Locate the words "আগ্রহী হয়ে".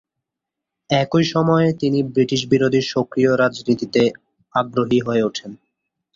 4.55-5.23